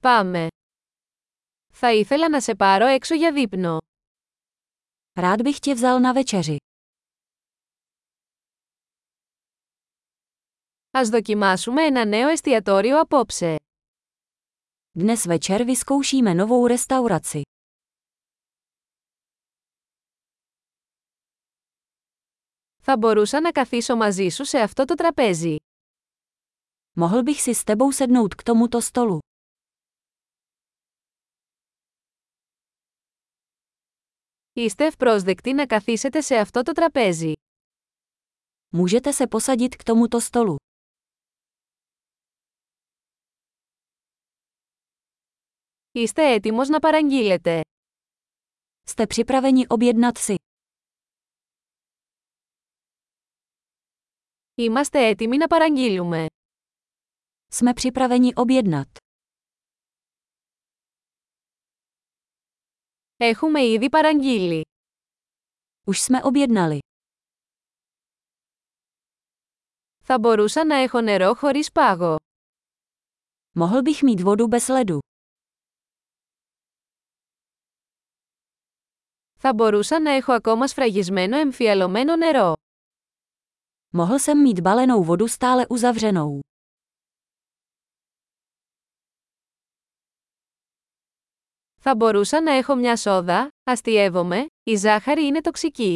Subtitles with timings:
[0.00, 0.46] Πάμε.
[1.72, 3.78] Θα ήθελα να σε πάρω έξω για δείπνο.
[5.20, 6.56] Rád bych tě vzal na večeři.
[10.90, 13.56] Ας δοκιμάσουμε ένα νέο εστιατόριο απόψε.
[14.98, 17.40] Dnes večer vyzkoušíme novou restauraci.
[22.80, 25.56] Θα μπορούσα να καθίσω μαζί σου σε αυτό το τραπέζι.
[27.00, 29.18] Mohl bych si s tebou sednout k tomuto stolu.
[34.57, 37.33] Είστε ευπρόσδεκτοι να καθίσετε σε αυτό το τραπέζι.
[38.75, 40.55] Můžete se posadit k tomuto stolu.
[45.91, 47.61] Είστε έτοιμος να παραγγείλετε.
[48.89, 50.35] Jste připraveni objednat si.
[54.55, 56.25] Είμαστε έτοιμοι να παραγγείλουμε.
[57.47, 58.97] Jsme připraveni objednat.
[63.17, 64.61] Έχουμε ήδη παραγγείλει.
[65.87, 66.77] Už jsme objednali.
[70.03, 72.15] Θα μπορούσα να έχω νερό χωρίς πάγο.
[73.59, 74.97] Mohl bych mít vodu bez ledu.
[79.39, 82.53] Θα μπορούσα να έχω ακόμα σφραγισμένο εμφιαλωμένο νερό.
[83.97, 86.39] Mohl jsem mít balenou vodu stále uzavřenou.
[91.80, 95.94] Θα μπορούσα να έχω μια σόδα, αστειεύομαι, η ζάχαρη είναι τοξική.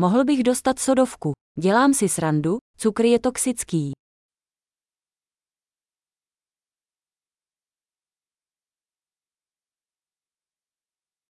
[0.00, 1.30] Mohl bych dostat sodovku.
[1.60, 3.90] Dělám si srandu, cukr je toxický.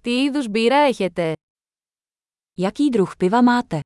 [0.03, 1.33] Τι είδους μπύρα έχετε;
[2.59, 3.81] Jaký druh piva máte?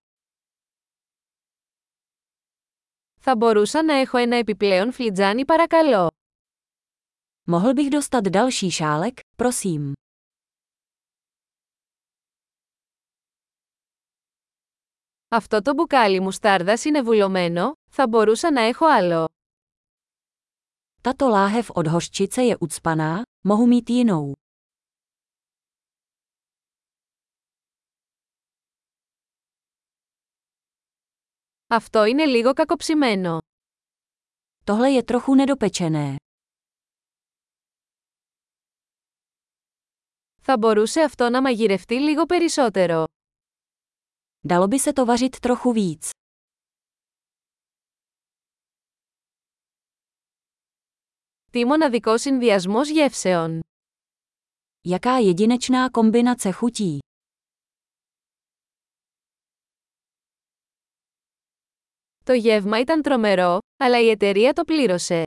[3.21, 6.11] Θα μπορούσα να έχω ένα επιπλέον φλιτζάνι παρακαλώ.
[7.50, 9.94] Mohl bych dostat další šálek, prosím.
[15.28, 19.28] Αυτό το μπουκάλι μουστάρδας είναι βουλωμένο, θα μπορούσα να έχω άλλο.
[21.02, 24.34] Tato láhev od hořčice je ucpaná, mohu mít jinou.
[31.68, 33.38] Αυτό είναι λίγο κακοψημένο.
[34.64, 36.16] Tohle je trochu nedopečené.
[40.42, 43.04] Θα μπορούσε αυτό να μαγειρευτεί λίγο περισσότερο.
[44.48, 46.10] Dalo by se to vařit trochu víc.
[51.52, 53.60] Τι μοναδικό συνδυασμός γεύσεων.
[54.88, 56.98] Jaká jedinečná kombinace chutí.
[62.24, 65.24] Το γεύμα ήταν τρομερό, αλλά η εταιρεία το πλήρωσε.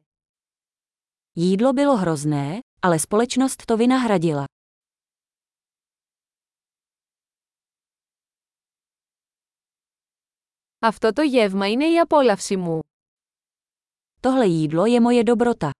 [1.40, 4.44] Jídlo bylo hrozné, ale společnost to vynahradila.
[10.82, 12.80] Αυτό το γεύμα είναι η απόλαυση μου.
[14.20, 15.70] Tohle jídlo je moje dobrota.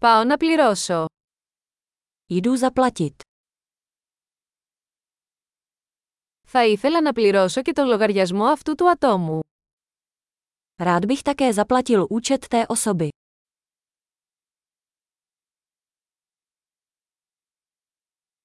[0.00, 1.04] Πάω να πληρώσω.
[2.30, 3.14] Jdu zaplatit.
[6.46, 9.40] Θα ήθελα να πληρώσω και τον λογαριασμό αυτού του ατόμου.
[10.82, 13.08] Rád bych také zaplatil účet té osoby.